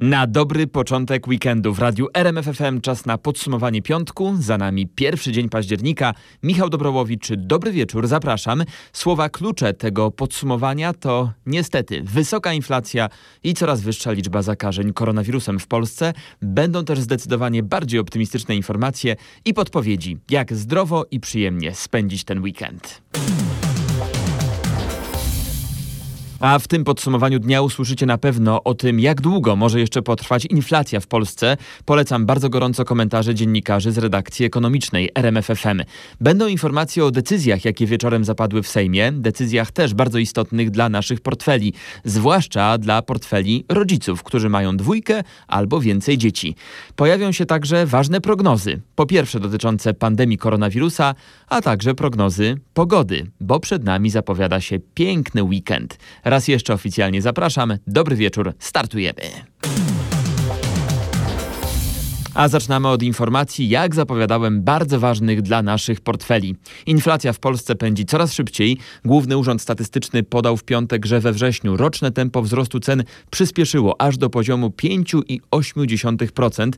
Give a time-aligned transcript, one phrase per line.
[0.00, 4.34] Na dobry początek weekendu w radiu RMFFM czas na podsumowanie piątku.
[4.38, 6.14] Za nami pierwszy dzień października.
[6.42, 8.64] Michał Dobrołowicz, dobry wieczór, zapraszam.
[8.92, 13.08] Słowa klucze tego podsumowania to niestety wysoka inflacja
[13.44, 16.12] i coraz wyższa liczba zakażeń koronawirusem w Polsce.
[16.42, 23.02] Będą też zdecydowanie bardziej optymistyczne informacje i podpowiedzi, jak zdrowo i przyjemnie spędzić ten weekend.
[26.40, 30.44] A w tym podsumowaniu dnia usłyszycie na pewno o tym, jak długo może jeszcze potrwać
[30.44, 31.56] inflacja w Polsce.
[31.84, 35.82] Polecam bardzo gorąco komentarze dziennikarzy z redakcji ekonomicznej RMFFM.
[36.20, 41.20] Będą informacje o decyzjach, jakie wieczorem zapadły w Sejmie, decyzjach też bardzo istotnych dla naszych
[41.20, 41.72] portfeli,
[42.04, 46.54] zwłaszcza dla portfeli rodziców, którzy mają dwójkę albo więcej dzieci.
[46.96, 48.80] Pojawią się także ważne prognozy.
[48.94, 51.14] Po pierwsze dotyczące pandemii koronawirusa,
[51.48, 55.98] a także prognozy pogody, bo przed nami zapowiada się piękny weekend.
[56.28, 57.78] Raz jeszcze oficjalnie zapraszam.
[57.86, 59.20] Dobry wieczór, startujemy.
[62.38, 66.56] A zaczynamy od informacji, jak zapowiadałem, bardzo ważnych dla naszych portfeli.
[66.86, 68.78] Inflacja w Polsce pędzi coraz szybciej.
[69.04, 74.18] Główny Urząd Statystyczny podał w piątek, że we wrześniu roczne tempo wzrostu cen przyspieszyło aż
[74.18, 76.72] do poziomu 5,8%.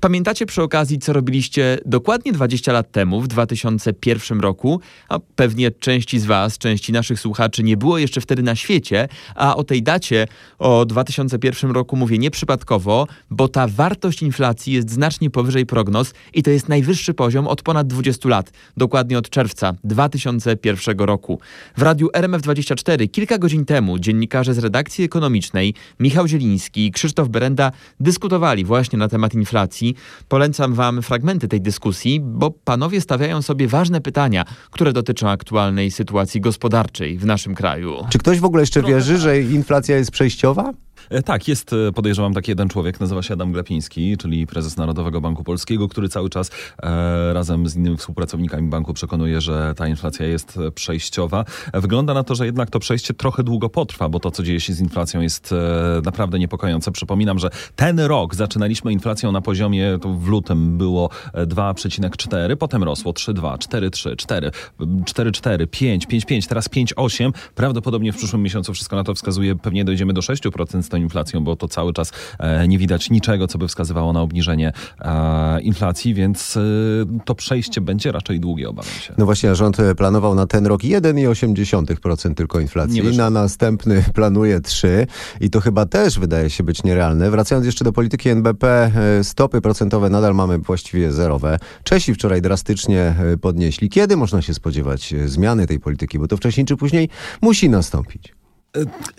[0.00, 4.80] Pamiętacie przy okazji, co robiliście dokładnie 20 lat temu, w 2001 roku?
[5.08, 9.56] A pewnie części z Was, części naszych słuchaczy nie było jeszcze wtedy na świecie, a
[9.56, 10.26] o tej dacie,
[10.58, 16.50] o 2001 roku mówię nieprzypadkowo, bo ta wartość inflacji jest znacznie powyżej prognoz i to
[16.50, 21.40] jest najwyższy poziom od ponad 20 lat, dokładnie od czerwca 2001 roku.
[21.76, 27.72] W radiu RMF24 kilka godzin temu dziennikarze z redakcji ekonomicznej Michał Zieliński i Krzysztof Berenda
[28.00, 29.94] dyskutowali właśnie na temat inflacji.
[30.28, 36.40] Polecam wam fragmenty tej dyskusji, bo panowie stawiają sobie ważne pytania, które dotyczą aktualnej sytuacji
[36.40, 38.06] gospodarczej w naszym kraju.
[38.10, 40.72] Czy ktoś w ogóle jeszcze wierzy, że inflacja jest przejściowa?
[41.12, 45.20] E, tak, jest, e, podejrzewam, taki jeden człowiek, nazywa się Adam Glapiński, czyli prezes Narodowego
[45.20, 46.50] Banku Polskiego, który cały czas
[46.82, 51.44] e, razem z innymi współpracownikami banku przekonuje, że ta inflacja jest e, przejściowa.
[51.74, 54.72] Wygląda na to, że jednak to przejście trochę długo potrwa, bo to, co dzieje się
[54.72, 55.56] z inflacją jest e,
[56.04, 56.92] naprawdę niepokojące.
[56.92, 63.58] Przypominam, że ten rok zaczynaliśmy inflacją na poziomie, w lutym było 2,4, potem rosło 3,2,
[63.58, 64.50] 4,3, 4,
[64.80, 67.32] 4,4, 5, 5,5, teraz 5,8.
[67.54, 71.44] Prawdopodobnie w przyszłym miesiącu wszystko na to wskazuje, pewnie dojdziemy do 6% z tą inflacją,
[71.44, 76.14] bo to cały czas e, nie widać niczego, co by wskazywało na obniżenie e, inflacji,
[76.14, 76.60] więc e,
[77.24, 79.14] to przejście będzie raczej długie, obawiam się.
[79.18, 83.16] No właśnie, rząd planował na ten rok 1,8% tylko inflacji.
[83.16, 85.06] Na następny planuje 3
[85.40, 87.30] i to chyba też wydaje się być nierealne.
[87.30, 88.90] Wracając jeszcze do polityki NBP,
[89.22, 91.58] stopy procentowe nadal mamy właściwie zerowe.
[91.84, 93.88] Czesi wczoraj drastycznie podnieśli.
[93.88, 96.18] Kiedy można się spodziewać zmiany tej polityki?
[96.18, 97.08] Bo to wcześniej czy później
[97.40, 98.34] musi nastąpić.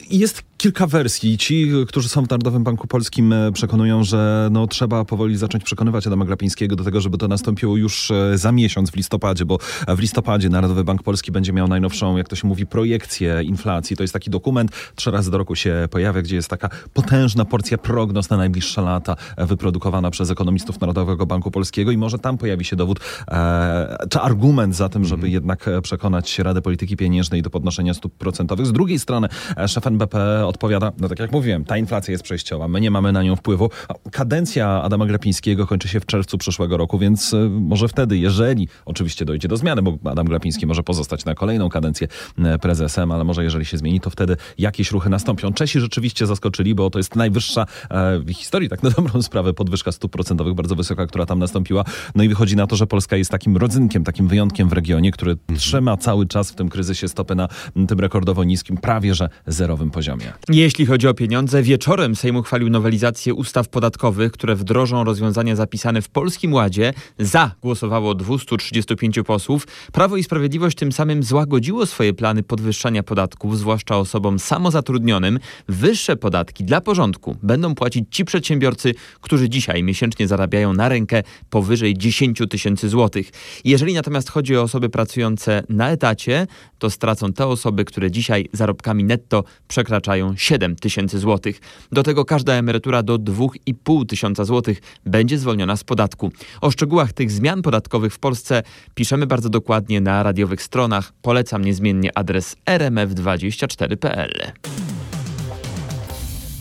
[0.09, 1.37] Jest kilka wersji.
[1.37, 6.07] Ci, którzy są w Narodowym Banku Polskim e, przekonują, że no, trzeba powoli zacząć przekonywać
[6.07, 9.57] Adama Glapińskiego do tego, żeby to nastąpiło już e, za miesiąc w listopadzie, bo
[9.87, 13.97] w listopadzie Narodowy Bank Polski będzie miał najnowszą, jak to się mówi, projekcję inflacji.
[13.97, 17.77] To jest taki dokument, trzy razy do roku się pojawia, gdzie jest taka potężna porcja
[17.77, 22.65] prognoz na najbliższe lata e, wyprodukowana przez ekonomistów Narodowego Banku Polskiego i może tam pojawi
[22.65, 25.33] się dowód, e, czy argument za tym, żeby mm.
[25.33, 28.65] jednak przekonać Radę Polityki Pieniężnej do podnoszenia stóp procentowych.
[28.65, 29.27] Z drugiej strony
[29.67, 33.23] szef NBP odpowiada, no tak jak mówiłem, ta inflacja jest przejściowa, my nie mamy na
[33.23, 33.69] nią wpływu.
[34.11, 39.25] Kadencja Adama Glapińskiego kończy się w czerwcu przyszłego roku, więc e, może wtedy, jeżeli oczywiście
[39.25, 43.43] dojdzie do zmiany, bo Adam Glapiński może pozostać na kolejną kadencję e, prezesem, ale może
[43.43, 45.53] jeżeli się zmieni, to wtedy jakieś ruchy nastąpią.
[45.53, 49.91] Czesi rzeczywiście zaskoczyli, bo to jest najwyższa e, w historii, tak na dobrą sprawę, podwyżka
[49.91, 51.83] stóp procentowych, bardzo wysoka, która tam nastąpiła.
[52.15, 55.37] No i wychodzi na to, że Polska jest takim rodzynkiem, takim wyjątkiem w regionie, który
[55.57, 57.47] trzyma cały czas w tym kryzysie stopy na
[57.87, 60.32] tym rekordowo niskim, prawie że zerowym poziomie.
[60.49, 66.09] Jeśli chodzi o pieniądze, wieczorem Sejm uchwalił nowelizację ustaw podatkowych, które wdrożą rozwiązania zapisane w
[66.09, 66.93] Polskim Ładzie.
[67.19, 69.67] Za głosowało 235 posłów.
[69.91, 75.39] Prawo i Sprawiedliwość tym samym złagodziło swoje plany podwyższania podatków, zwłaszcza osobom samozatrudnionym.
[75.67, 81.97] Wyższe podatki dla porządku będą płacić ci przedsiębiorcy, którzy dzisiaj miesięcznie zarabiają na rękę powyżej
[81.97, 83.31] 10 tysięcy złotych.
[83.65, 86.47] Jeżeli natomiast chodzi o osoby pracujące na etacie,
[86.79, 91.61] to stracą te osoby, które dzisiaj zarobkami netto przekraczają dostają 7 tysięcy złotych.
[91.91, 96.31] Do tego każda emerytura do 2,5 tysiąca złotych będzie zwolniona z podatku.
[96.61, 98.63] O szczegółach tych zmian podatkowych w Polsce
[98.95, 101.13] piszemy bardzo dokładnie na radiowych stronach.
[101.21, 104.53] Polecam niezmiennie adres rmf24.pl.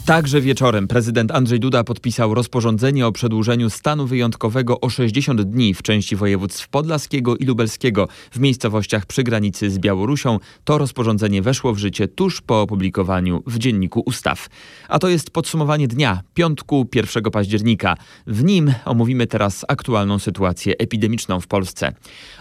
[0.06, 5.82] Także wieczorem prezydent Andrzej Duda podpisał rozporządzenie o przedłużeniu stanu wyjątkowego o 60 dni w
[5.82, 10.38] części województw podlaskiego i lubelskiego w miejscowościach przy granicy z Białorusią.
[10.64, 14.48] To rozporządzenie weszło w życie tuż po opublikowaniu w Dzienniku Ustaw.
[14.88, 17.96] A to jest podsumowanie dnia, piątku 1 października.
[18.26, 21.92] W nim omówimy teraz aktualną sytuację epidemiczną w Polsce.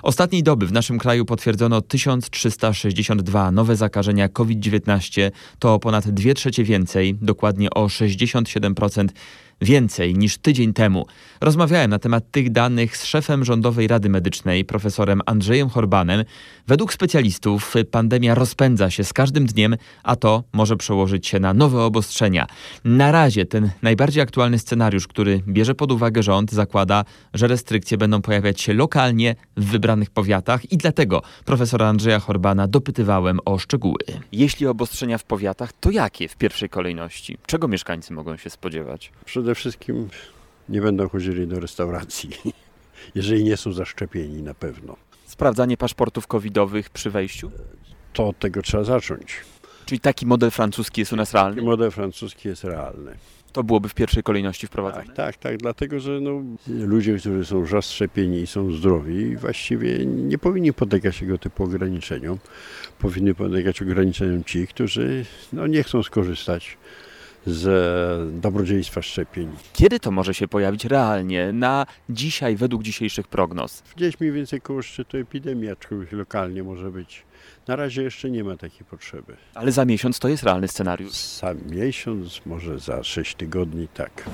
[0.04, 5.32] Ostatniej doby w naszym kraju potwierdzono 1362 nowe zakażenia COVID-19.
[5.60, 9.08] To ponad 2 trzecie więcej, dokładnie dokładnie o 67%
[9.62, 11.06] więcej niż tydzień temu.
[11.42, 16.24] Rozmawiałem na temat tych danych z szefem Rządowej Rady Medycznej, profesorem Andrzejem Horbanem.
[16.68, 21.82] Według specjalistów pandemia rozpędza się z każdym dniem, a to może przełożyć się na nowe
[21.82, 22.48] obostrzenia.
[22.86, 28.22] Na razie ten najbardziej aktualny scenariusz, który bierze pod uwagę rząd, zakłada, że restrykcje będą
[28.22, 34.00] pojawiać się lokalnie w wybranych powiatach i dlatego profesora Andrzeja Horbana dopytywałem o szczegóły.
[34.32, 37.38] Jeśli obostrzenia w powiatach, to jakie w pierwszej kolejności?
[37.46, 39.12] Czego mieszkańcy mogą się spodziewać?
[39.26, 40.10] Przede wszystkim
[40.70, 42.30] nie będą chodzili do restauracji,
[43.16, 44.96] jeżeli nie są zaszczepieni na pewno.
[45.26, 47.52] Sprawdzanie paszportów covidowych przy wejściu?
[48.14, 49.36] To od tego trzeba zacząć.
[49.86, 51.62] Czyli taki model francuski jest u nas realny?
[51.62, 53.16] Model francuski jest realny.
[53.54, 55.06] To byłoby w pierwszej kolejności wprowadzone?
[55.06, 60.38] Tak, tak, tak dlatego że no, ludzie, którzy są zaszczepieni i są zdrowi, właściwie nie
[60.38, 62.38] powinni podlegać tego typu ograniczeniom.
[63.00, 66.78] Powinny podlegać ograniczeniom ci, którzy no, nie chcą skorzystać
[67.46, 69.50] z dobrodziejstwa szczepień.
[69.74, 73.84] Kiedy to może się pojawić realnie na dzisiaj, według dzisiejszych prognoz?
[73.96, 77.24] Gdzieś mniej więcej koło szczytu epidemii, aczkolwiek lokalnie może być.
[77.68, 79.38] Na razie jeszcze nie ma takiej potrzeby.
[79.54, 81.12] Ale za miesiąc to jest realny scenariusz?
[81.12, 84.30] Za miesiąc, może za sześć tygodni, tak.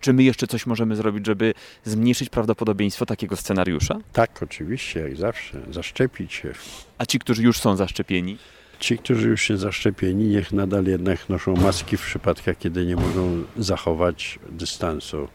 [0.00, 3.98] Czy my jeszcze coś możemy zrobić, żeby zmniejszyć prawdopodobieństwo takiego scenariusza?
[4.12, 5.60] Tak, oczywiście, jak zawsze.
[5.70, 6.52] Zaszczepić się.
[6.98, 8.38] A ci, którzy już są zaszczepieni?
[8.82, 13.42] Ci, którzy już się zaszczepieni, niech nadal jednak noszą maski w przypadkach, kiedy nie mogą
[13.56, 15.28] zachować dystansu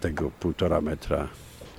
[0.00, 1.28] tego półtora metra.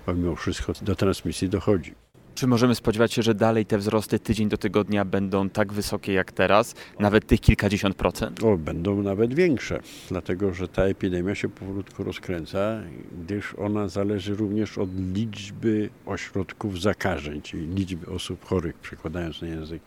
[0.06, 2.01] Pomimo wszystko do transmisji dochodzi.
[2.36, 6.32] Czy możemy spodziewać się, że dalej te wzrosty tydzień do tygodnia będą tak wysokie jak
[6.32, 8.44] teraz, nawet tych kilkadziesiąt procent?
[8.44, 9.80] O, będą nawet większe,
[10.10, 12.82] dlatego że ta epidemia się powolutku rozkręca,
[13.24, 19.82] gdyż ona zależy również od liczby ośrodków zakażeń, czyli liczby osób chorych, przekładając na język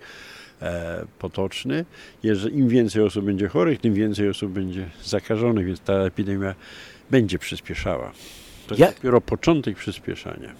[0.62, 1.84] E, potoczny.
[2.22, 6.54] Jeżeli im więcej osób będzie chorych, tym więcej osób będzie zakażonych, więc ta epidemia
[7.10, 8.12] będzie przyspieszała.
[8.66, 10.54] To jest dopiero początek przyspieszania.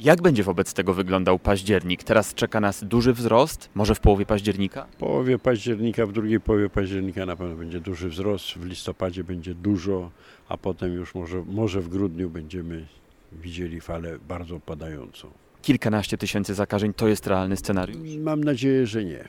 [0.00, 2.04] Jak będzie wobec tego wyglądał październik?
[2.04, 4.86] Teraz czeka nas duży wzrost, może w połowie października?
[4.90, 9.54] W połowie października, w drugiej połowie października na pewno będzie duży wzrost, w listopadzie będzie
[9.54, 10.10] dużo,
[10.48, 12.86] a potem już może, może w grudniu będziemy
[13.32, 15.30] widzieli falę bardzo opadającą
[15.66, 18.16] kilkanaście tysięcy zakażeń to jest realny scenariusz?
[18.18, 19.28] Mam nadzieję, że nie.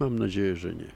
[0.00, 0.90] Mam nadzieję, że nie.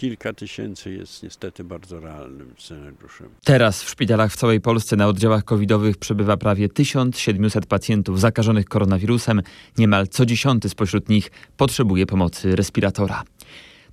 [0.00, 3.28] Kilka tysięcy jest niestety bardzo realnym scenariuszem.
[3.44, 9.42] Teraz w szpitalach w całej Polsce na oddziałach covidowych przebywa prawie 1700 pacjentów zakażonych koronawirusem.
[9.78, 13.22] Niemal co dziesiąty spośród nich potrzebuje pomocy respiratora.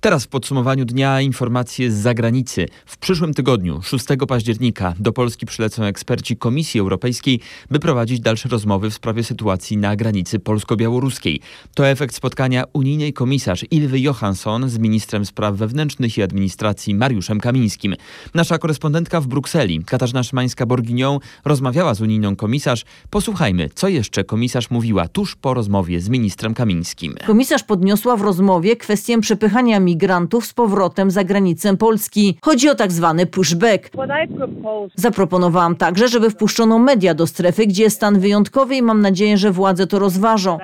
[0.00, 2.66] Teraz w podsumowaniu dnia informacje z zagranicy.
[2.86, 7.40] W przyszłym tygodniu, 6 października, do Polski przylecą eksperci Komisji Europejskiej,
[7.70, 11.40] by prowadzić dalsze rozmowy w sprawie sytuacji na granicy polsko-białoruskiej.
[11.74, 17.94] To efekt spotkania unijnej komisarz Ilwy Johansson z ministrem spraw wewnętrznych i administracji Mariuszem Kamińskim.
[18.34, 22.84] Nasza korespondentka w Brukseli, Katarzyna Szymańska-Borginią, rozmawiała z unijną komisarz.
[23.10, 27.14] Posłuchajmy, co jeszcze komisarz mówiła tuż po rozmowie z ministrem Kamińskim.
[27.26, 32.38] Komisarz podniosła w rozmowie kwestię przepychania migrantów z powrotem za granicę Polski.
[32.42, 33.90] Chodzi o tak zwany pushback.
[34.94, 39.50] Zaproponowałam także, żeby wpuszczono media do strefy, gdzie jest stan wyjątkowy i mam nadzieję, że
[39.50, 40.58] władze to rozważą.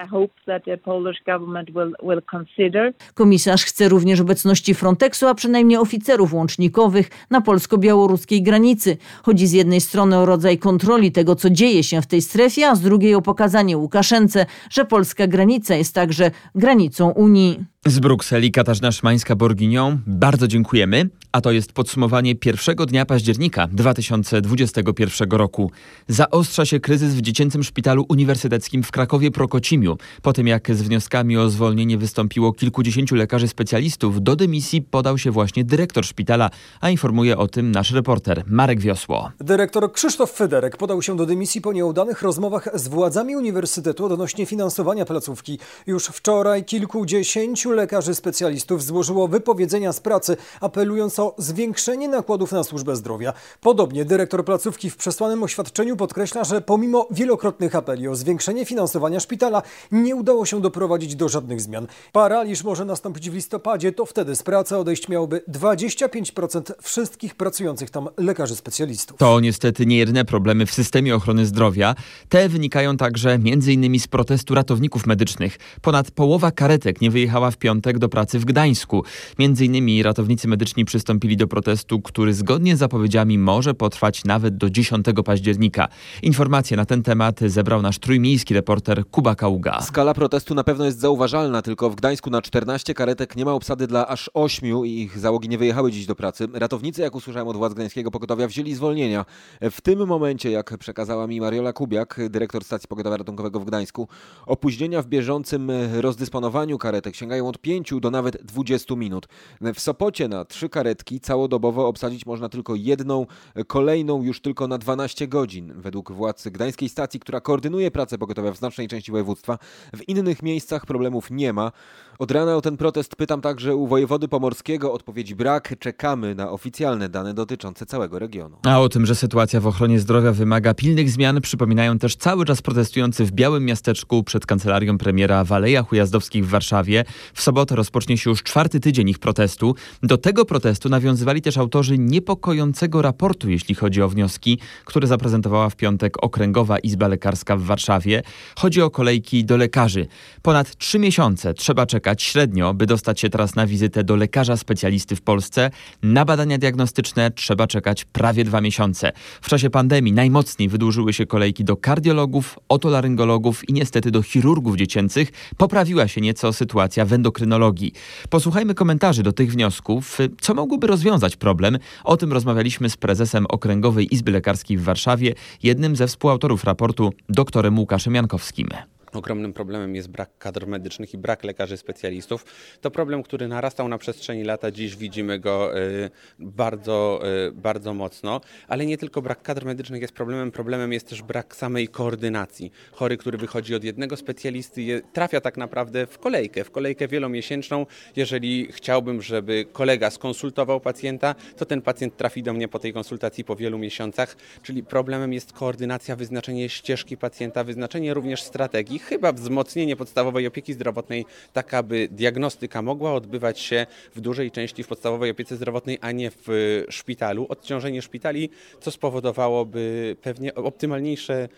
[3.15, 8.97] Komisarz chce również obecności Frontexu, a przynajmniej oficerów łącznikowych na polsko-białoruskiej granicy.
[9.23, 12.75] Chodzi z jednej strony o rodzaj kontroli tego, co dzieje się w tej strefie, a
[12.75, 17.65] z drugiej o pokazanie Łukaszence, że polska granica jest także granicą Unii.
[17.87, 25.71] Z Brukseli Katarzyna Szmańska-Borginią bardzo dziękujemy, a to jest podsumowanie pierwszego dnia października 2021 roku.
[26.09, 29.97] Zaostrza się kryzys w dziecięcym szpitalu uniwersyteckim w Krakowie Prokocimiu.
[30.23, 35.31] Po tym jak z wnioskami o zwolnienie wystąpiło kilkudziesięciu lekarzy specjalistów, do dymisji podał się
[35.31, 39.31] właśnie dyrektor szpitala, a informuje o tym nasz reporter Marek Wiosło.
[39.41, 45.05] Dyrektor Krzysztof Federek podał się do dymisji po nieudanych rozmowach z władzami uniwersytetu odnośnie finansowania
[45.05, 45.59] placówki.
[45.87, 52.65] Już wczoraj kilkudziesięciu lekarzy specjalistów złożyło przedłożyło wypowiedzenia z pracy, apelując o zwiększenie nakładów na
[52.65, 53.33] służbę zdrowia.
[53.61, 59.63] Podobnie dyrektor placówki w przesłanym oświadczeniu podkreśla, że pomimo wielokrotnych apeli o zwiększenie finansowania szpitala
[59.93, 61.87] nie udało się doprowadzić do żadnych zmian.
[62.13, 68.09] Paraliż może nastąpić w listopadzie, to wtedy z pracy odejść miałoby 25% wszystkich pracujących tam
[68.17, 69.19] lekarzy specjalistów.
[69.19, 71.95] To niestety nie jedyne problemy w systemie ochrony zdrowia.
[72.29, 74.01] Te wynikają także m.in.
[74.01, 75.59] z protestu ratowników medycznych.
[75.83, 78.94] Ponad połowa karetek nie wyjechała w piątek do pracy w Gdańsku.
[79.39, 84.71] Między innymi ratownicy medyczni przystąpili do protestu, który zgodnie z zapowiedziami może potrwać nawet do
[84.71, 85.89] 10 października.
[86.23, 89.81] Informacje na ten temat zebrał nasz trójmiejski reporter Kuba Kaługa.
[89.81, 93.87] Skala protestu na pewno jest zauważalna, tylko w Gdańsku na 14 karetek nie ma obsady
[93.87, 96.49] dla aż 8 i ich załogi nie wyjechały dziś do pracy.
[96.53, 99.25] Ratownicy, jak usłyszałem od władz gdańskiego pogotowia, wzięli zwolnienia.
[99.61, 104.09] W tym momencie, jak przekazała mi Mariola Kubiak, dyrektor stacji pogotowia ratunkowego w Gdańsku,
[104.47, 109.27] opóźnienia w bieżącym rozdysponowaniu karetek sięgają od 5 do nawet 20 minut.
[109.75, 113.27] W Sopocie na trzy karetki całodobowo obsadzić można tylko jedną,
[113.67, 115.73] kolejną już tylko na 12 godzin.
[115.77, 119.59] Według władz gdańskiej stacji, która koordynuje pracę pogotowia w znacznej części województwa,
[119.97, 121.73] w innych miejscach problemów nie ma.
[122.19, 124.93] Od rana o ten protest pytam także u wojewody pomorskiego.
[124.93, 125.75] Odpowiedzi brak.
[125.79, 128.57] Czekamy na oficjalne dane dotyczące całego regionu.
[128.63, 132.63] A o tym, że sytuacja w ochronie zdrowia wymaga pilnych zmian, przypominają też cały czas
[132.63, 137.05] protestujący w Białym Miasteczku przed kancelarią premiera w Alejach Ujazdowskich w Warszawie.
[137.35, 139.75] W sobotę rozpocznie się już czwarty tydzień ich protestu.
[140.03, 145.77] Do tego protestu nawiązywali też autorzy niepokojącego raportu, jeśli chodzi o wnioski, które zaprezentowała w
[145.77, 148.23] piątek Okręgowa Izba Lekarska w Warszawie.
[148.57, 150.07] Chodzi o kolejki do lekarzy.
[150.43, 154.57] Ponad trzy miesiące trzeba czekać czekać średnio, by dostać się teraz na wizytę do lekarza
[154.57, 155.71] specjalisty w Polsce.
[156.03, 159.13] Na badania diagnostyczne trzeba czekać prawie dwa miesiące.
[159.43, 165.29] W czasie pandemii najmocniej wydłużyły się kolejki do kardiologów, otolaryngologów i niestety do chirurgów dziecięcych.
[165.57, 167.93] Poprawiła się nieco sytuacja w endokrynologii.
[168.31, 170.19] Posłuchajmy komentarzy do tych wniosków.
[170.41, 171.79] Co mogłoby rozwiązać problem?
[172.05, 177.79] O tym rozmawialiśmy z prezesem Okręgowej Izby Lekarskiej w Warszawie, jednym ze współautorów raportu, doktorem
[177.79, 178.69] Łukaszem Jankowskim.
[179.15, 182.45] Ogromnym problemem jest brak kadr medycznych i brak lekarzy specjalistów.
[182.81, 184.71] To problem, który narastał na przestrzeni lata.
[184.71, 190.15] Dziś widzimy go y, bardzo, y, bardzo mocno, ale nie tylko brak kadr medycznych jest
[190.15, 190.51] problemem.
[190.53, 192.73] Problemem jest też brak samej koordynacji.
[192.93, 197.87] Chory, który wychodzi od jednego specjalisty, trafia tak naprawdę w kolejkę, w kolejkę wielomiesięczną.
[198.17, 203.45] Jeżeli chciałbym, żeby kolega skonsultował pacjenta, to ten pacjent trafi do mnie po tej konsultacji
[203.45, 204.37] po wielu miesiącach.
[204.63, 211.27] Czyli problemem jest koordynacja, wyznaczenie ścieżki pacjenta, wyznaczenie również strategii chyba wzmocnienie podstawowej opieki zdrowotnej,
[211.53, 216.31] tak aby diagnostyka mogła odbywać się w dużej części w podstawowej opiece zdrowotnej, a nie
[216.31, 217.47] w szpitalu.
[217.49, 221.49] Odciążenie szpitali, co spowodowałoby pewnie optymalniejsze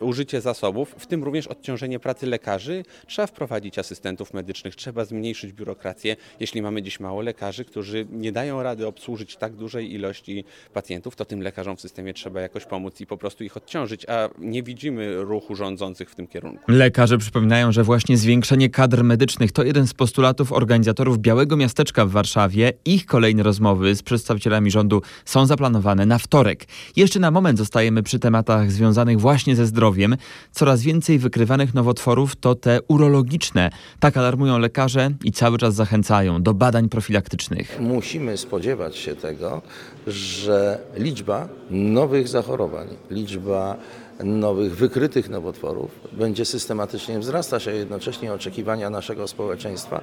[0.00, 2.84] użycie zasobów, w tym również odciążenie pracy lekarzy.
[3.06, 6.16] Trzeba wprowadzić asystentów medycznych, trzeba zmniejszyć biurokrację.
[6.40, 11.24] Jeśli mamy dziś mało lekarzy, którzy nie dają rady obsłużyć tak dużej ilości pacjentów, to
[11.24, 15.22] tym lekarzom w systemie trzeba jakoś pomóc i po prostu ich odciążyć, a nie widzimy
[15.22, 16.72] ruchu rządzących w tym kierunku.
[16.84, 22.10] Lekarze przypominają, że właśnie zwiększenie kadr medycznych to jeden z postulatów organizatorów Białego Miasteczka w
[22.10, 22.72] Warszawie.
[22.84, 26.64] Ich kolejne rozmowy z przedstawicielami rządu są zaplanowane na wtorek.
[26.96, 30.16] Jeszcze na moment zostajemy przy tematach związanych właśnie ze zdrowiem.
[30.52, 33.70] Coraz więcej wykrywanych nowotworów to te urologiczne.
[34.00, 37.80] Tak alarmują lekarze i cały czas zachęcają do badań profilaktycznych.
[37.80, 39.62] Musimy spodziewać się tego,
[40.06, 43.76] że liczba nowych zachorowań, liczba
[44.24, 50.00] nowych wykrytych nowotworów będzie systematycznie wzrastać, a jednocześnie oczekiwania naszego społeczeństwa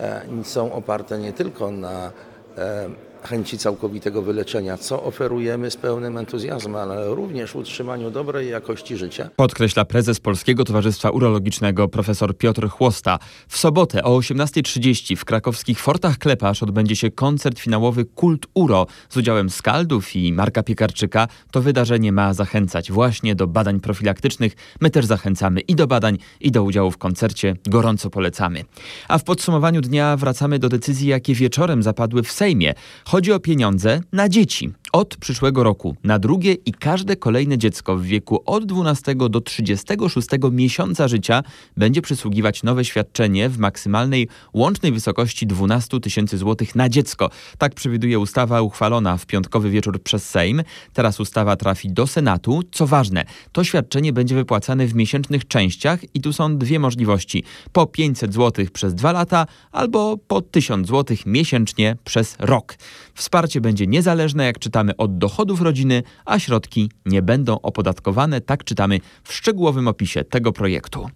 [0.00, 2.12] e, są oparte nie tylko na
[2.58, 2.88] e,
[3.26, 9.30] chęci całkowitego wyleczenia, co oferujemy z pełnym entuzjazmem, ale również utrzymaniu dobrej jakości życia.
[9.36, 13.18] Podkreśla prezes Polskiego Towarzystwa Urologicznego profesor Piotr Chłosta.
[13.48, 19.16] W sobotę o 18.30 w krakowskich Fortach Klepasz odbędzie się koncert finałowy Kult Uro z
[19.16, 21.28] udziałem Skaldów i Marka Piekarczyka.
[21.50, 24.52] To wydarzenie ma zachęcać właśnie do badań profilaktycznych.
[24.80, 27.56] My też zachęcamy i do badań, i do udziału w koncercie.
[27.66, 28.64] Gorąco polecamy.
[29.08, 32.74] A w podsumowaniu dnia wracamy do decyzji, jakie wieczorem zapadły w Sejmie.
[33.12, 34.72] Chodzi o pieniądze na dzieci.
[34.92, 40.28] Od przyszłego roku na drugie i każde kolejne dziecko w wieku od 12 do 36
[40.52, 41.42] miesiąca życia
[41.76, 47.30] będzie przysługiwać nowe świadczenie w maksymalnej łącznej wysokości 12 tysięcy złotych na dziecko.
[47.58, 50.62] Tak przewiduje ustawa uchwalona w piątkowy wieczór przez Sejm.
[50.92, 52.62] Teraz ustawa trafi do Senatu.
[52.72, 57.44] Co ważne, to świadczenie będzie wypłacane w miesięcznych częściach i tu są dwie możliwości.
[57.72, 62.76] Po 500 złotych przez dwa lata albo po 1000 złotych miesięcznie przez rok.
[63.14, 68.98] Wsparcie będzie niezależne, jak czytamy, od dochodów rodziny, a środki nie będą opodatkowane, tak czytamy
[69.24, 71.08] w szczegółowym opisie tego projektu.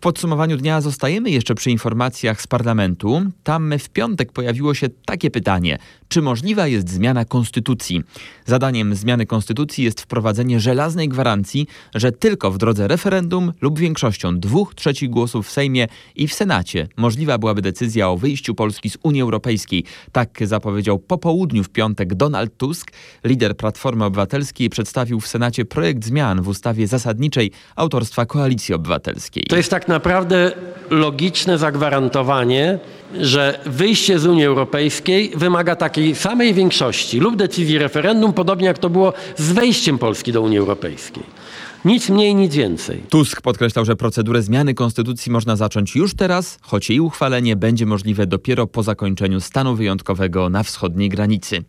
[0.00, 3.22] W podsumowaniu dnia zostajemy jeszcze przy informacjach z parlamentu.
[3.42, 5.78] Tam w piątek pojawiło się takie pytanie:
[6.08, 8.02] czy możliwa jest zmiana konstytucji?
[8.46, 14.74] Zadaniem zmiany konstytucji jest wprowadzenie żelaznej gwarancji, że tylko w drodze referendum lub większością dwóch
[14.74, 19.22] trzecich głosów w Sejmie i w Senacie możliwa byłaby decyzja o wyjściu Polski z Unii
[19.22, 19.84] Europejskiej.
[20.12, 22.90] Tak zapowiedział po południu w piątek Donald Tusk.
[23.24, 29.42] Lider Platformy Obywatelskiej przedstawił w Senacie projekt zmian w ustawie zasadniczej autorstwa Koalicji Obywatelskiej.
[29.48, 30.52] To jest tak naprawdę
[30.90, 32.78] logiczne zagwarantowanie,
[33.20, 38.90] że wyjście z Unii Europejskiej wymaga takiej samej większości lub decyzji referendum, podobnie jak to
[38.90, 41.22] było z wejściem Polski do Unii Europejskiej.
[41.84, 43.02] Nic mniej, nic więcej.
[43.08, 48.26] Tusk podkreślał, że procedurę zmiany konstytucji można zacząć już teraz, choć jej uchwalenie będzie możliwe
[48.26, 51.64] dopiero po zakończeniu stanu wyjątkowego na wschodniej granicy.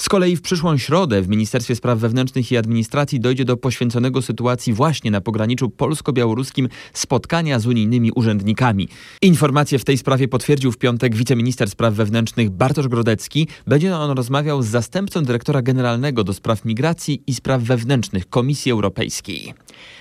[0.00, 4.72] Z kolei w przyszłą środę w Ministerstwie Spraw Wewnętrznych i Administracji dojdzie do poświęconego sytuacji
[4.72, 8.88] właśnie na pograniczu polsko-białoruskim spotkania z unijnymi urzędnikami.
[9.22, 13.48] Informacje w tej sprawie potwierdził w piątek wiceminister spraw wewnętrznych Bartosz Grodecki.
[13.66, 19.54] Będzie on rozmawiał z zastępcą dyrektora generalnego do spraw migracji i spraw wewnętrznych Komisji Europejskiej.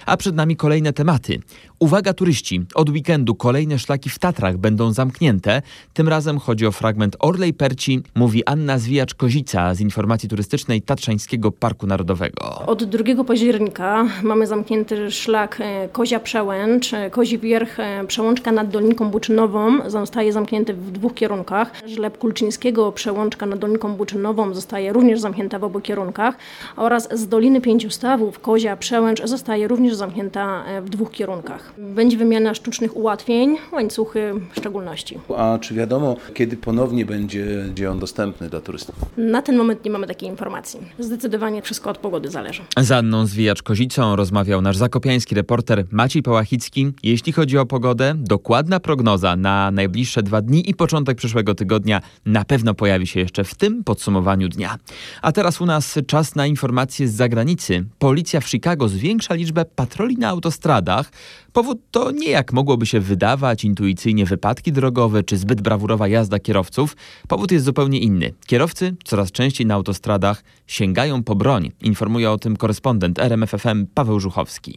[0.06, 1.40] A przed nami kolejne tematy.
[1.80, 5.62] Uwaga turyści, od weekendu kolejne szlaki w Tatrach będą zamknięte.
[5.94, 11.88] Tym razem chodzi o fragment Orlej Perci, mówi Anna Zwijacz-Kozica z informacji turystycznej Tatrzańskiego Parku
[11.88, 12.66] Narodowego.
[12.66, 18.70] Od 2 października mamy zamknięty szlak e, Kozia Przełęcz, e, Kozi Wierch, e, Przełączka nad
[18.70, 21.72] Dolinką Buczynową zostaje zamknięty w dwóch kierunkach.
[21.88, 26.36] Żleb Kulczyńskiego, Przełączka nad Dolinką Buczynową zostaje również zamknięta w obu kierunkach
[26.76, 31.74] oraz z Doliny Pięciu Stawów, Kozia Przełęcz zostaje również zamknięta w dwóch kierunkach.
[31.78, 35.20] Będzie wymiana sztucznych ułatwień, łańcuchy w szczególności.
[35.38, 38.96] A czy wiadomo, kiedy ponownie będzie on dostępny dla turystów?
[39.18, 40.80] Na ten moment nie mamy takiej informacji.
[41.00, 42.62] Zdecydowanie wszystko od pogody zależy.
[42.78, 46.92] Z Anną Zwijacz-Kozicą rozmawiał nasz zakopiański reporter Maciej Pałachicki.
[47.04, 52.46] Jeśli chodzi o pogodę, dokładna prognoza na najbliższe dwa dni i początek przyszłego tygodnia na
[52.46, 54.78] pewno pojawi się jeszcze w tym podsumowaniu dnia.
[55.22, 57.86] A teraz u nas czas na informacje z zagranicy.
[58.00, 61.12] Policja w Chicago zwiększa liczbę patroli na autostradach.
[61.54, 66.96] Powód to nie jak mogłoby się wydawać intuicyjnie wypadki drogowe czy zbyt brawurowa jazda kierowców.
[67.28, 68.34] Powód jest zupełnie inny.
[68.48, 71.72] Kierowcy coraz częściej na autostradach sięgają po broń.
[71.82, 74.76] Informuje o tym korespondent RMFFM Paweł Żuchowski.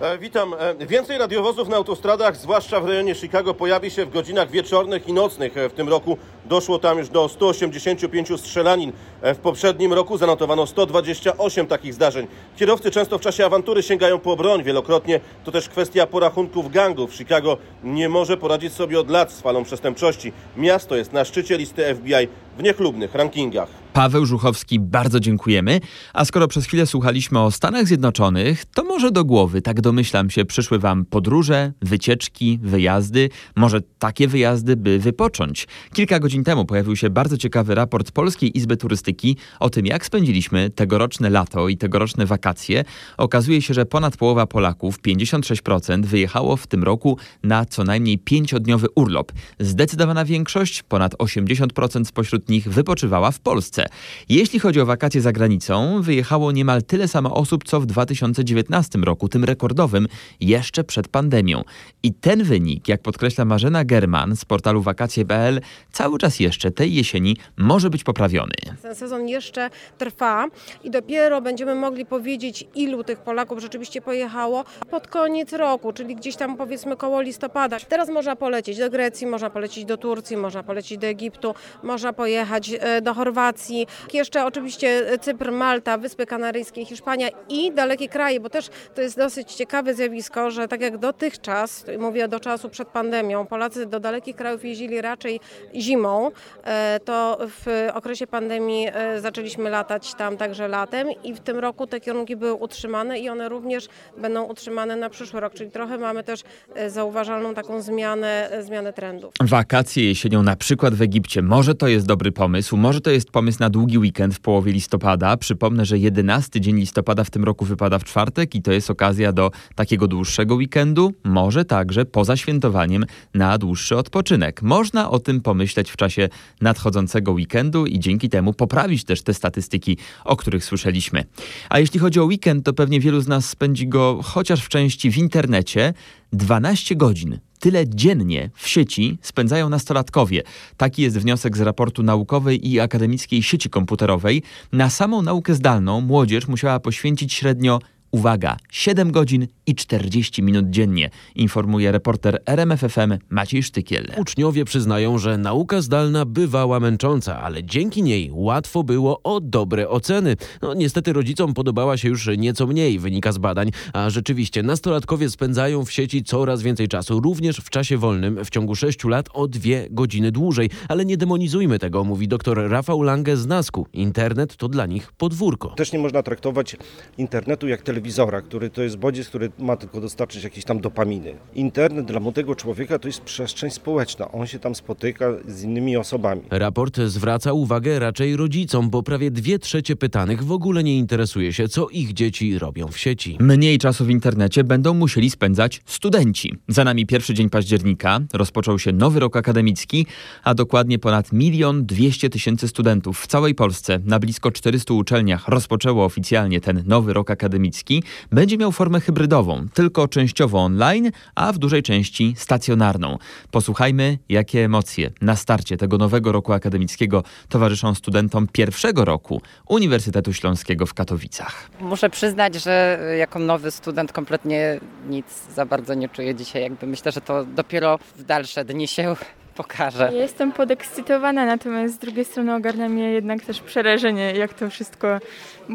[0.00, 0.54] E, witam.
[0.58, 5.12] E, więcej radiowozów na autostradach, zwłaszcza w rejonie Chicago, pojawi się w godzinach wieczornych i
[5.12, 5.56] nocnych.
[5.56, 8.92] E, w tym roku doszło tam już do 185 strzelanin.
[9.22, 12.26] W poprzednim roku zanotowano 128 takich zdarzeń.
[12.56, 14.62] Kierowcy często w czasie awantury sięgają po broń.
[14.62, 17.14] Wielokrotnie to też kwestia porachunków gangów.
[17.14, 20.32] Chicago nie może poradzić sobie od lat z falą przestępczości.
[20.56, 23.68] Miasto jest na szczycie listy FBI w niechlubnych rankingach.
[23.92, 25.80] Paweł Żuchowski, bardzo dziękujemy.
[26.12, 30.44] A skoro przez chwilę słuchaliśmy o Stanach Zjednoczonych, to może do głowy, tak domyślam się,
[30.44, 33.30] przyszły Wam podróże, wycieczki, wyjazdy.
[33.56, 35.68] Może takie wyjazdy, by wypocząć.
[35.92, 40.70] Kilka godzin temu pojawił się bardzo ciekawy raport Polskiej Izby Turystyki o tym, jak spędziliśmy
[40.70, 42.84] tegoroczne lato i tegoroczne wakacje.
[43.16, 48.86] Okazuje się, że ponad połowa Polaków, 56%, wyjechało w tym roku na co najmniej pięciodniowy
[48.94, 49.32] urlop.
[49.58, 53.79] Zdecydowana większość, ponad 80% spośród nich wypoczywała w Polsce.
[54.28, 59.28] Jeśli chodzi o wakacje za granicą, wyjechało niemal tyle samo osób, co w 2019 roku,
[59.28, 60.06] tym rekordowym,
[60.40, 61.62] jeszcze przed pandemią.
[62.02, 65.60] I ten wynik, jak podkreśla Marzena German z portalu wakacje.pl,
[65.92, 68.52] cały czas jeszcze tej jesieni może być poprawiony.
[68.82, 70.46] Ten sezon jeszcze trwa
[70.84, 76.36] i dopiero będziemy mogli powiedzieć, ilu tych Polaków rzeczywiście pojechało pod koniec roku, czyli gdzieś
[76.36, 77.76] tam powiedzmy koło listopada.
[77.88, 82.70] Teraz można polecieć do Grecji, można polecieć do Turcji, można polecieć do Egiptu, można pojechać
[82.80, 83.69] e, do Chorwacji,
[84.12, 89.52] jeszcze oczywiście Cypr, Malta, Wyspy Kanaryjskie, Hiszpania i dalekie kraje, bo też to jest dosyć
[89.52, 94.64] ciekawe zjawisko, że tak jak dotychczas, mówię do czasu przed pandemią, Polacy do dalekich krajów
[94.64, 95.40] jeździli raczej
[95.74, 96.30] zimą,
[96.64, 101.86] e, to w okresie pandemii e, zaczęliśmy latać tam także latem i w tym roku
[101.86, 106.24] te kierunki były utrzymane i one również będą utrzymane na przyszły rok, czyli trochę mamy
[106.24, 106.40] też
[106.74, 109.34] e, zauważalną taką zmianę, zmianę trendów.
[109.40, 111.42] Wakacje jesienią na przykład w Egipcie.
[111.42, 115.36] Może to jest dobry pomysł, może to jest pomysł na długi weekend w połowie listopada.
[115.36, 119.32] Przypomnę, że 11 dzień listopada w tym roku wypada w czwartek i to jest okazja
[119.32, 124.62] do takiego dłuższego weekendu, może także poza świętowaniem na dłuższy odpoczynek.
[124.62, 126.28] Można o tym pomyśleć w czasie
[126.60, 131.24] nadchodzącego weekendu i dzięki temu poprawić też te statystyki, o których słyszeliśmy.
[131.68, 135.10] A jeśli chodzi o weekend, to pewnie wielu z nas spędzi go chociaż w części
[135.10, 135.94] w internecie.
[136.32, 140.42] 12 godzin tyle dziennie w sieci spędzają nastolatkowie.
[140.76, 144.42] Taki jest wniosek z raportu naukowej i akademickiej sieci komputerowej.
[144.72, 147.78] Na samą naukę zdalną młodzież musiała poświęcić średnio
[148.12, 154.06] Uwaga, 7 godzin i 40 minut dziennie, informuje reporter RMFFM Maciej Sztykiel.
[154.16, 160.36] Uczniowie przyznają, że nauka zdalna bywała męcząca, ale dzięki niej łatwo było o dobre oceny.
[160.62, 165.84] No niestety rodzicom podobała się już nieco mniej, wynika z badań, a rzeczywiście nastolatkowie spędzają
[165.84, 169.86] w sieci coraz więcej czasu, również w czasie wolnym w ciągu 6 lat o dwie
[169.90, 170.70] godziny dłużej.
[170.88, 173.86] Ale nie demonizujmy tego, mówi dr Rafał Lange z Nasku.
[173.92, 175.68] Internet to dla nich podwórko.
[175.68, 176.76] Też nie można traktować
[177.18, 181.34] internetu jak telewizora, który to jest bodziec, który ma tylko dostarczyć jakieś tam dopaminy.
[181.54, 184.32] Internet dla młodego człowieka to jest przestrzeń społeczna.
[184.32, 186.42] On się tam spotyka z innymi osobami.
[186.50, 191.68] Raport zwraca uwagę raczej rodzicom, bo prawie dwie trzecie pytanych w ogóle nie interesuje się,
[191.68, 193.36] co ich dzieci robią w sieci.
[193.40, 196.54] Mniej czasu w internecie będą musieli spędzać studenci.
[196.68, 200.06] Za nami pierwszy dzień października, rozpoczął się nowy rok akademicki,
[200.44, 206.04] a dokładnie ponad milion dwieście tysięcy studentów w całej Polsce na blisko 400 uczelniach rozpoczęło
[206.04, 207.89] oficjalnie ten nowy rok akademicki.
[208.32, 213.18] Będzie miał formę hybrydową, tylko częściowo online, a w dużej części stacjonarną.
[213.50, 220.86] Posłuchajmy, jakie emocje na starcie tego nowego roku akademickiego towarzyszą studentom pierwszego roku Uniwersytetu Śląskiego
[220.86, 221.70] w Katowicach.
[221.80, 226.62] Muszę przyznać, że jako nowy student kompletnie nic za bardzo nie czuję dzisiaj.
[226.62, 229.16] Jakby myślę, że to dopiero w dalsze dni się
[229.62, 230.10] pokaże.
[230.12, 235.18] Ja jestem podekscytowana, natomiast z drugiej strony ogarnia mnie jednak też przerażenie, jak to wszystko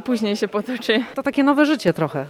[0.06, 1.04] później się potoczy.
[1.15, 2.26] To takie nowe życie trochę.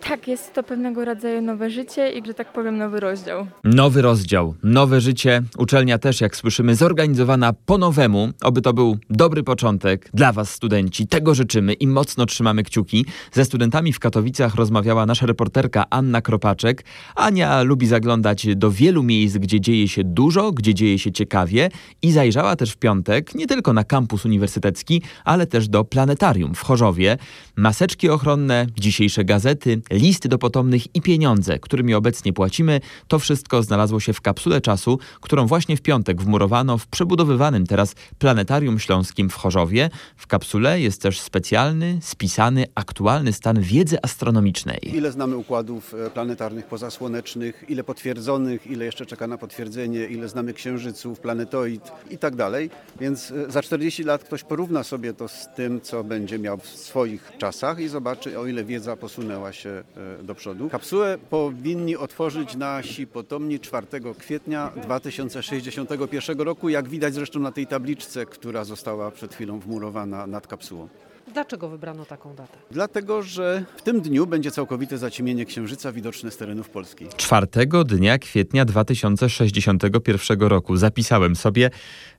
[0.00, 3.46] Tak, jest to pewnego rodzaju nowe życie i, że tak powiem, nowy rozdział.
[3.64, 5.42] Nowy rozdział, nowe życie.
[5.58, 8.28] Uczelnia też, jak słyszymy, zorganizowana po nowemu.
[8.42, 11.06] Oby to był dobry początek dla Was, studenci.
[11.06, 13.06] Tego życzymy i mocno trzymamy kciuki.
[13.32, 16.84] Ze studentami w Katowicach rozmawiała nasza reporterka Anna Kropaczek.
[17.14, 21.68] Ania lubi zaglądać do wielu miejsc, gdzie dzieje się dużo, gdzie dzieje się ciekawie
[22.02, 26.62] i zajrzała też w piątek nie tylko na kampus uniwersytecki, ale też do planetarium w
[26.62, 27.18] Chorzowie.
[27.56, 34.00] Maseczki ochronne, dzisiejsze gazety, listy do potomnych i pieniądze, którymi obecnie płacimy, to wszystko znalazło
[34.00, 39.34] się w kapsule czasu, którą właśnie w piątek wmurowano w przebudowywanym teraz Planetarium Śląskim w
[39.34, 39.90] Chorzowie.
[40.16, 44.96] W kapsule jest też specjalny, spisany, aktualny stan wiedzy astronomicznej.
[44.96, 50.54] Ile znamy układów e, planetarnych pozasłonecznych, ile potwierdzonych, ile jeszcze czeka na potwierdzenie, ile znamy
[50.54, 52.70] księżyców, planetoid i tak dalej.
[53.00, 56.66] Więc e, za 40 lat ktoś porówna sobie to z tym, co będzie miał w
[56.66, 59.77] swoich czasach i zobaczy, o ile wiedza posunęła się
[60.22, 60.70] do przodu.
[60.70, 63.86] Kapsułę powinni otworzyć nasi potomni 4
[64.18, 70.46] kwietnia 2061 roku, jak widać zresztą na tej tabliczce, która została przed chwilą wmurowana nad
[70.46, 70.88] kapsułą.
[71.34, 72.58] Dlaczego wybrano taką datę?
[72.70, 77.06] Dlatego, że w tym dniu będzie całkowite zaciemienie Księżyca widoczne z terenów Polski.
[77.16, 81.70] Czwartego dnia kwietnia 2061 roku zapisałem sobie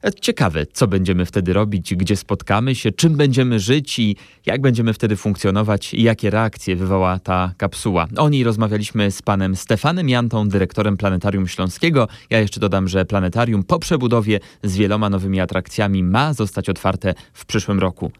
[0.04, 4.94] e, ciekawe, co będziemy wtedy robić, gdzie spotkamy się, czym będziemy żyć i jak będziemy
[4.94, 8.08] wtedy funkcjonować i jakie reakcje wywoła ta kapsuła.
[8.18, 12.08] O niej rozmawialiśmy z panem Stefanem Jantą, dyrektorem Planetarium Śląskiego.
[12.30, 17.46] Ja jeszcze dodam, że planetarium po przebudowie z wieloma nowymi atrakcjami ma zostać otwarte w
[17.46, 18.12] przyszłym roku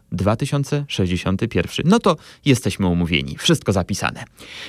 [0.82, 1.90] 2061.
[1.90, 3.36] No to jesteśmy umówieni.
[3.38, 4.24] Wszystko zapisane.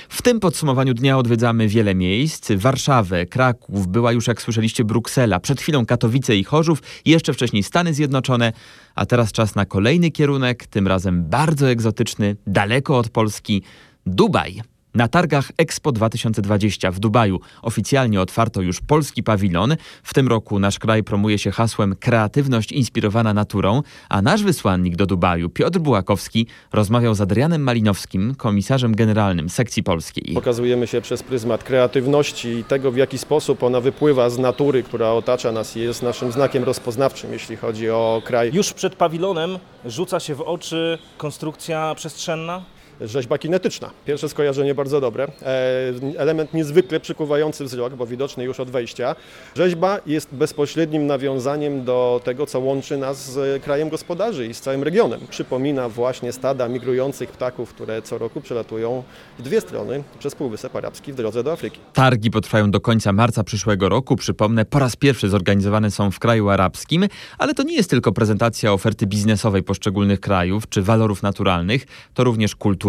[0.08, 2.52] W tym podsumowaniu dnia odwiedzamy wiele miejsc.
[2.56, 7.94] Warszawę, Kraków, była już jak słyszeliście Bruksela, przed chwilą Katowice i Chorzów, jeszcze wcześniej Stany
[7.94, 8.52] Zjednoczone,
[8.94, 13.62] a teraz czas na kolejny kierunek, tym razem bardzo egzotyczny, daleko od Polski,
[14.06, 14.71] Dubaj.
[14.94, 19.76] Na targach Expo 2020 w Dubaju oficjalnie otwarto już polski pawilon.
[20.02, 25.06] W tym roku nasz kraj promuje się hasłem Kreatywność inspirowana naturą, a nasz wysłannik do
[25.06, 30.34] Dubaju, Piotr Bułakowski, rozmawiał z Adrianem Malinowskim, komisarzem generalnym sekcji polskiej.
[30.34, 35.10] Pokazujemy się przez pryzmat kreatywności i tego, w jaki sposób ona wypływa z natury, która
[35.10, 38.50] otacza nas i jest naszym znakiem rozpoznawczym, jeśli chodzi o kraj.
[38.52, 42.62] Już przed pawilonem rzuca się w oczy konstrukcja przestrzenna,
[43.00, 43.90] Rzeźba kinetyczna.
[44.06, 45.24] Pierwsze skojarzenie bardzo dobre.
[45.24, 49.16] E, Element niezwykle przykuwający wzrok, bo widoczny już od wejścia.
[49.56, 54.82] Rzeźba jest bezpośrednim nawiązaniem do tego, co łączy nas z krajem gospodarzy i z całym
[54.82, 55.20] regionem.
[55.30, 59.02] Przypomina właśnie stada migrujących ptaków, które co roku przelatują
[59.38, 61.80] w dwie strony przez Półwysep Arabski w drodze do Afryki.
[61.92, 64.16] Targi potrwają do końca marca przyszłego roku.
[64.16, 67.06] Przypomnę, po raz pierwszy zorganizowane są w kraju arabskim,
[67.38, 72.56] ale to nie jest tylko prezentacja oferty biznesowej poszczególnych krajów czy walorów naturalnych, to również
[72.56, 72.81] kultura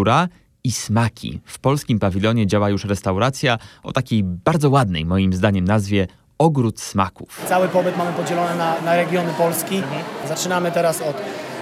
[0.63, 1.41] i smaki.
[1.45, 7.45] W polskim pawilonie działa już restauracja o takiej bardzo ładnej, moim zdaniem, nazwie Ogród Smaków.
[7.49, 9.84] Cały pobyt mamy podzielony na, na regiony Polski.
[10.27, 11.15] Zaczynamy teraz od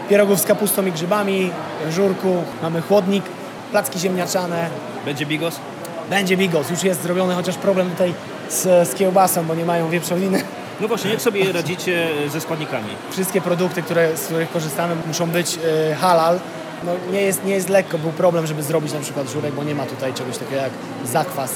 [0.09, 1.51] pierogów z kapustą i grzybami,
[1.89, 3.23] żurku, mamy chłodnik,
[3.71, 4.69] placki ziemniaczane.
[5.05, 5.59] Będzie bigos?
[6.09, 8.13] Będzie bigos, już jest zrobiony, chociaż problem tutaj
[8.49, 10.43] z, z kiełbasą, bo nie mają wieprzowiny.
[10.81, 12.89] No właśnie, jak sobie radzicie ze składnikami?
[13.11, 15.59] Wszystkie produkty, które, z których korzystamy muszą być
[15.91, 16.39] e, halal,
[16.83, 19.75] No, nie, jest, nie jest lekko, był problem, żeby zrobić na przykład żurek, bo nie
[19.75, 20.71] ma tutaj czegoś takiego jak
[21.05, 21.51] zakwas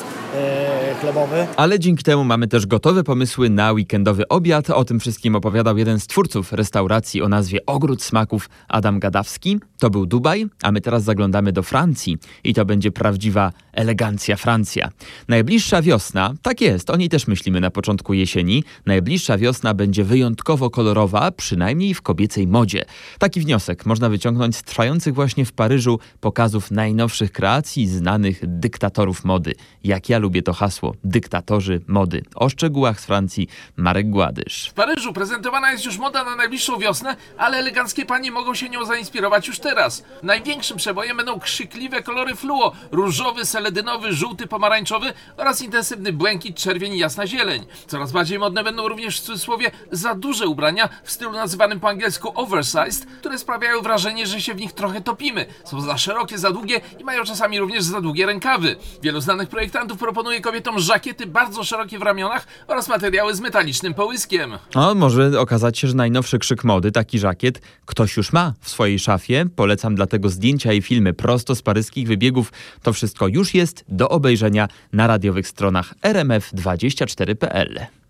[1.02, 1.48] chlebowy.
[1.58, 4.70] Ale dzięki temu mamy też gotowe pomysły na weekendowy obiad.
[4.70, 9.60] O tym wszystkim opowiadał jeden z twórców restauracji o nazwie Ogród Smaków, Adam Gadawski.
[9.80, 14.90] To był Dubaj, a my teraz zaglądamy do Francji i to będzie prawdziwa elegancja Francja.
[15.28, 20.70] Najbliższa wiosna, tak jest, o niej też myślimy na początku jesieni, najbliższa wiosna będzie wyjątkowo
[20.70, 22.86] kolorowa, przynajmniej w kobiecej modzie.
[23.20, 29.54] Taki wniosek można wyciągnąć z trwających właśnie w Paryżu pokazów najnowszych kreacji znanych dyktatorów mody.
[29.84, 32.24] Jak ja lubię to hasło, dyktatorzy mody.
[32.36, 34.70] O szczegółach z Francji Marek Gładysz.
[34.70, 38.86] W Paryżu prezentowana jest już moda na najbliższą wiosnę, ale eleganckie panie mogą się nią
[38.86, 40.04] zainspirować już teraz.
[40.24, 46.98] Największym przebojem będą krzykliwe kolory fluo, różowy, seledynowy, żółty, pomarańczowy oraz intensywny błękit, czerwień i
[46.98, 47.66] jasna zieleń.
[47.88, 52.32] Coraz bardziej modne będą również w cudzysłowie za duże ubrania w stylu nazywanym po angielsku
[52.36, 55.46] oversized, które sprawiają wrażenie, że się w nich trochę topimy.
[55.64, 58.76] Są za szerokie, za długie i mają czasami również za długie rękawy.
[59.02, 64.54] Wielu znanych projektantów proponuje kobietom żakiety bardzo szerokie w ramionach oraz materiały z metalicznym połyskiem.
[64.76, 69.00] O, może okazać się, że najnowszy krzyk mody, taki żakiet, ktoś już ma w swojej
[69.00, 69.46] szafie.
[69.56, 72.52] Polecam dlatego zdjęcia i filmy prosto z paryskich wybiegów.
[72.84, 78.05] To wszystko już jest do obejrzenia na radiowych stronach rmf24.pl.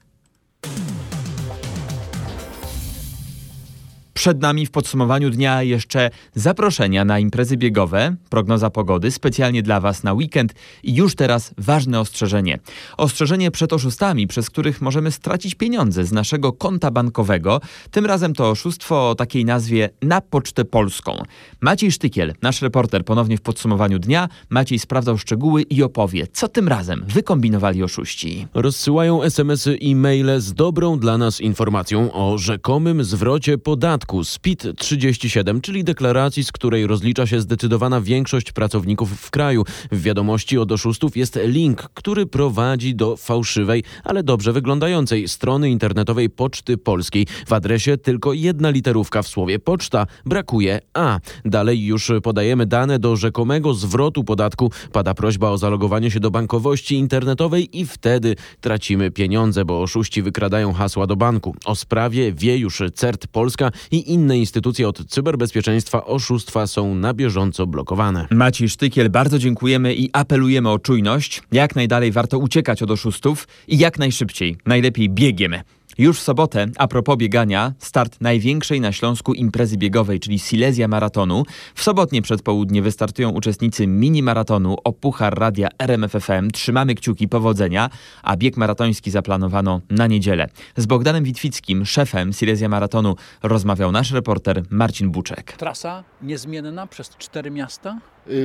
[4.16, 10.04] Przed nami w podsumowaniu dnia jeszcze zaproszenia na imprezy biegowe, prognoza pogody specjalnie dla Was
[10.04, 12.60] na weekend i już teraz ważne ostrzeżenie.
[12.98, 17.62] Ostrzeżenie przed oszustami, przez których możemy stracić pieniądze z naszego konta bankowego.
[17.92, 21.24] Tym razem to oszustwo o takiej nazwie na Pocztę Polską.
[21.62, 24.30] Maciej Sztykiel, nasz reporter, ponownie w podsumowaniu dnia.
[24.50, 28.48] Maciej sprawdzał szczegóły i opowie, co tym razem wykombinowali oszuści.
[28.54, 35.62] Rozsyłają SMS-y i maile z dobrą dla nas informacją o rzekomym zwrocie podatku z PIT-37,
[35.62, 39.64] czyli deklaracji, z której rozlicza się zdecydowana większość pracowników w kraju.
[39.92, 46.30] W wiadomości od oszustów jest link, który prowadzi do fałszywej, ale dobrze wyglądającej strony internetowej
[46.30, 47.28] Poczty Polskiej.
[47.48, 51.20] W adresie tylko jedna literówka w słowie poczta, brakuje A.
[51.46, 54.72] Dalej już podajemy dane do rzekomego zwrotu podatku.
[54.92, 60.74] Pada prośba o zalogowanie się do bankowości internetowej i wtedy tracimy pieniądze, bo oszuści wykradają
[60.74, 61.56] hasła do banku.
[61.66, 67.68] O sprawie wie już CERT Polska i inne instytucje od cyberbezpieczeństwa oszustwa są na bieżąco
[67.68, 68.28] blokowane.
[68.32, 71.42] Maciej Sztykiel, bardzo dziękujemy i apelujemy o czujność.
[71.52, 75.56] Jak najdalej warto uciekać od oszustów i jak najszybciej, najlepiej biegiem.
[75.98, 81.44] Już w sobotę, a propos biegania, start największej na Śląsku imprezy biegowej, czyli Silesia Maratonu.
[81.76, 86.52] W sobotnie przedpołudnie wystartują uczestnicy mini maratonu o Puchar Radia RMFFM.
[86.52, 87.90] Trzymamy kciuki powodzenia,
[88.24, 90.48] a bieg maratoński zaplanowano na niedzielę.
[90.78, 95.52] Z Bogdanem Witwickim, szefem Silesia Maratonu, rozmawiał nasz reporter Marcin Buczek.
[95.52, 98.00] Trasa niezmienna przez cztery miasta?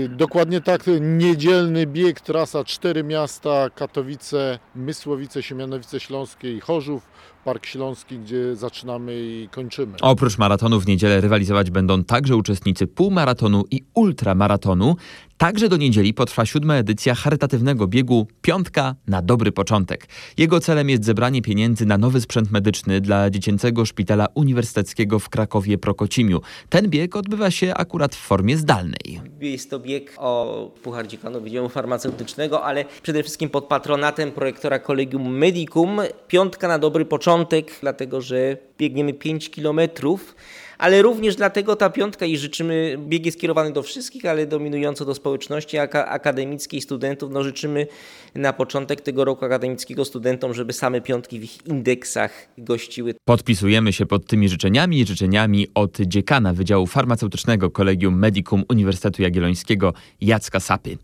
[0.08, 7.02] Dokładnie tak, niedzielny bieg, trasa cztery miasta, Katowice, Mysłowice, Siemianowice Śląskie i Chorzów,
[7.44, 9.92] Park Śląski, gdzie zaczynamy i kończymy.
[10.00, 14.96] Oprócz maratonu w niedzielę rywalizować będą także uczestnicy półmaratonu i ultramaratonu.
[15.40, 20.06] Także do niedzieli potrwa siódma edycja charytatywnego biegu Piątka na dobry początek.
[20.38, 25.78] Jego celem jest zebranie pieniędzy na nowy sprzęt medyczny dla Dziecięcego Szpitala Uniwersyteckiego w Krakowie
[25.78, 26.40] Prokocimiu.
[26.68, 29.20] Ten bieg odbywa się akurat w formie zdalnej.
[29.40, 35.36] Jest to bieg o Puchar Dziekanów Wydziału Farmaceutycznego, ale przede wszystkim pod patronatem projektora Collegium
[35.36, 36.00] Medicum.
[36.28, 40.34] Piątka na dobry początek, dlatego że biegniemy 5 kilometrów
[40.80, 45.14] ale również dlatego ta piątka i życzymy, bieg jest skierowany do wszystkich, ale dominująco do
[45.14, 47.30] społeczności akademickiej, studentów.
[47.30, 47.86] No życzymy
[48.34, 53.14] na początek tego roku akademickiego studentom, żeby same piątki w ich indeksach gościły.
[53.24, 60.60] Podpisujemy się pod tymi życzeniami, życzeniami od dziekana Wydziału Farmaceutycznego Kolegium Medicum Uniwersytetu Jagiellońskiego Jacka
[60.60, 60.98] Sapy.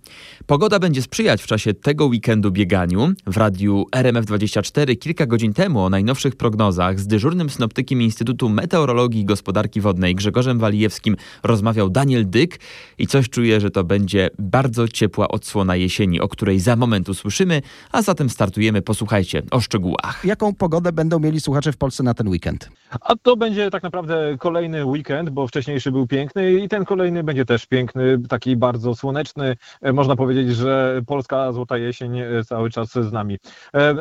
[0.46, 3.12] Pogoda będzie sprzyjać w czasie tego weekendu bieganiu.
[3.26, 9.24] W radiu RMF24 kilka godzin temu o najnowszych prognozach z dyżurnym synoptykiem Instytutu Meteorologii i
[9.24, 12.60] Gospodarki Gospodarki Wodnej Grzegorzem Walijewskim rozmawiał Daniel Dyk
[12.98, 17.62] i coś czuję, że to będzie bardzo ciepła odsłona jesieni, o której za moment usłyszymy,
[17.92, 18.82] a zatem startujemy.
[18.82, 20.24] Posłuchajcie o szczegółach.
[20.24, 22.68] Jaką pogodę będą mieli słuchacze w Polsce na ten weekend?
[23.00, 27.44] A to będzie tak naprawdę kolejny weekend, bo wcześniejszy był piękny i ten kolejny będzie
[27.44, 29.56] też piękny, taki bardzo słoneczny.
[29.92, 33.38] Można powiedzieć, że polska złota jesień cały czas z nami.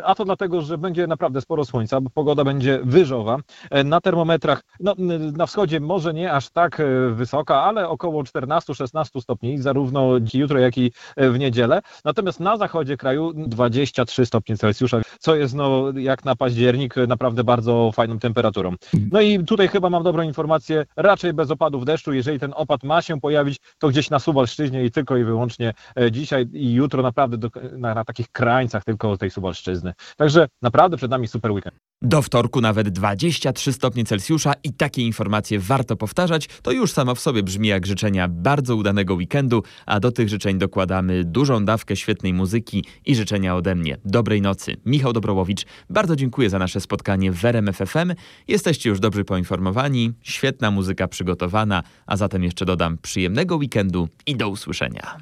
[0.04, 3.38] A to dlatego, że będzie naprawdę sporo słońca, bo pogoda będzie wyżowa.
[3.86, 4.95] Na termometrach, no,
[5.38, 10.60] na wschodzie wschodzie może nie aż tak e, wysoka, ale około 14-16 stopni, zarówno jutro,
[10.60, 11.82] jak i e, w niedzielę.
[12.06, 17.44] Natomiast na zachodzie kraju 23 stopnie Celsjusza, co jest no, jak na październik e, naprawdę
[17.44, 18.76] bardzo fajną temperaturą.
[19.12, 22.13] No i tutaj chyba mam dobrą informację, raczej bez opadów deszczu.
[22.13, 25.74] Jeżeli ten opad ma się pojawić, to gdzieś na Suwalszczyźnie i tylko i wyłącznie
[26.12, 29.94] dzisiaj i jutro naprawdę do, na, na takich krańcach tylko tej Suwalszczyzny.
[30.18, 31.76] Także naprawdę przed nami super weekend.
[32.02, 36.47] Do wtorku nawet 23 stopnie Celsjusza i takie informacje warto powtarzać.
[36.62, 40.58] To już samo w sobie brzmi jak życzenia bardzo udanego weekendu, a do tych życzeń
[40.58, 43.97] dokładamy dużą dawkę świetnej muzyki i życzenia ode mnie.
[44.05, 44.77] Dobrej nocy.
[44.86, 48.13] Michał Dobrołowicz, bardzo dziękuję za nasze spotkanie w RMF FM.
[48.47, 54.49] Jesteście już dobrze poinformowani, świetna muzyka przygotowana, a zatem jeszcze dodam przyjemnego weekendu i do
[54.49, 55.17] usłyszenia.